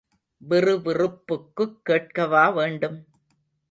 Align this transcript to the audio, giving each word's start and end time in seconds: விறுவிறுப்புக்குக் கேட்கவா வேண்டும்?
விறுவிறுப்புக்குக் 0.41 1.77
கேட்கவா 1.83 2.49
வேண்டும்? 2.49 2.99